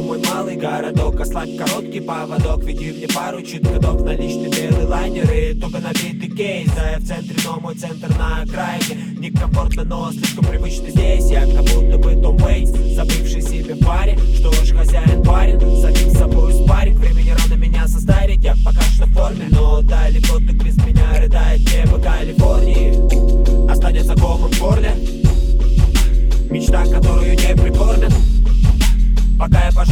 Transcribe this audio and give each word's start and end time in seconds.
мой 0.00 0.20
малый 0.26 0.56
городок 0.56 1.20
Ослабь 1.20 1.56
короткий 1.56 2.00
поводок. 2.00 2.64
Веди 2.64 2.92
мне 2.92 3.06
пару 3.08 3.40
чит-кодов 3.42 4.02
Наличный 4.02 4.50
белый 4.50 4.86
лайнер 4.86 5.30
и 5.32 5.54
туго 5.54 5.78
набитый 5.78 6.28
кейс. 6.28 6.68
Да 6.74 6.90
я 6.90 6.98
в 6.98 7.04
центре, 7.04 7.36
но 7.44 7.60
мой 7.60 7.74
центр 7.74 8.08
на 8.18 8.42
окраине. 8.42 9.16
Некомфортно, 9.18 9.84
но 9.84 10.12
слишком 10.12 10.44
привычно 10.44 10.90
здесь. 10.90 11.30
Я 11.30 11.42
как 11.42 11.64
будто 11.64 11.98
бы 11.98 12.14
Том 12.20 12.36
Уэйтс 12.42 12.70
Забывший 12.94 13.42
себе 13.42 13.76
паре 13.76 14.18
Что 14.36 14.52
ж, 14.52 14.74
хозяин 14.74 15.19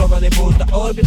Пожеванный 0.08 0.30
будто 0.30 0.64
орбит 0.72 1.06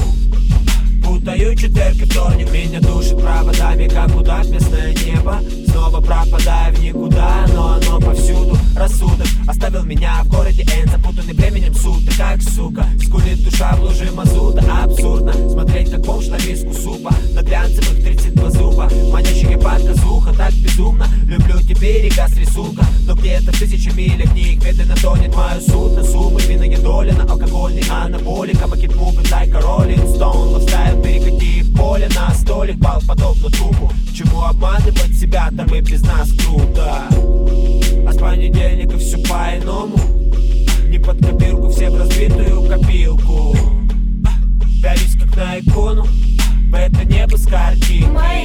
Путаю 1.03 1.55
четверг 1.55 1.95
и 1.95 2.05
вторник. 2.05 2.51
Меня 2.51 2.79
душит 2.79 3.19
проводами, 3.19 3.87
как 3.87 4.15
удав 4.15 4.47
местное 4.49 4.93
небо 4.93 5.39
Снова 5.67 6.01
пропадаю 6.01 6.75
в 6.75 6.79
никуда 6.79 7.45
Но 7.53 7.73
оно 7.73 7.99
повсюду. 7.99 8.57
Рассудок 8.75 9.27
оставил 9.47 9.83
меня 9.83 10.21
в 10.23 10.29
городе 10.29 10.63
Н 10.63 10.87
Запутанный 10.87 11.33
временем 11.33 11.73
суток, 11.73 12.15
как 12.15 12.41
сука 12.43 12.85
Скулит 13.03 13.43
душа 13.43 13.75
в 13.75 13.81
луже 13.81 14.11
мазута. 14.11 14.63
Абсурдно 14.83 15.33
смотреть, 15.49 15.89
как 15.89 16.01
бомж 16.01 16.27
на 16.27 16.37
миску 16.37 16.73
супа. 16.73 17.11
На 17.33 17.41
глянцевых 17.41 18.03
32 18.03 18.49
зуба. 18.51 18.89
Манящая 19.11 19.57
показуха, 19.57 20.33
так 20.33 20.53
безумно. 20.53 21.07
Люблю 21.26 21.59
тебе 21.61 22.04
река 22.04 22.27
с 22.27 22.37
рисунка 22.37 22.85
Но 23.12 23.17
где-то 23.17 23.51
в 23.51 23.59
тысячи 23.59 23.90
миль 23.90 24.23
от 24.23 24.34
них 24.34 24.63
Медленно 24.63 24.95
тонет 24.95 25.35
мое 25.35 25.59
судно. 25.59 26.01
Суммы 26.01 26.40
винная 26.43 26.77
доля 26.77 27.12
на 27.12 27.23
алкогольный 27.23 27.84
анаболик 27.90 28.62
А 28.63 28.67
макет 28.67 28.95
мувы 28.95 29.21
a 29.29 29.45
rolling 29.48 30.15
stone 30.15 30.54
Лайфстайл 30.54 31.01
перекати 31.01 31.62
в 31.62 31.76
поле 31.76 32.07
на 32.15 32.34
столик. 32.34 32.79
Пал 32.79 33.01
подобно 33.05 33.49
трупу 33.49 33.91
К 34.09 34.13
чему 34.15 34.43
обманывать 34.43 35.13
себя, 35.20 35.49
там 35.57 35.67
и 35.76 35.82
без 35.82 36.01
нас 36.04 36.32
круто. 36.32 37.04
А 38.07 38.13
с 38.13 38.17
понедельника 38.17 38.98
все 38.98 39.17
по-иному. 39.17 39.98
Не 40.87 40.98
под 40.98 41.17
копирку, 41.17 41.70
все 41.70 41.89
в 41.89 41.99
разбитую 41.99 42.62
копилку. 42.70 43.57
Пялись 44.82 45.17
как 45.20 45.35
на 45.35 45.59
икону. 45.59 46.07
В 46.70 46.76
это 46.76 47.04
небо 47.04 47.35
с 47.35 47.45
картинки 47.45 48.05
Мои 48.05 48.40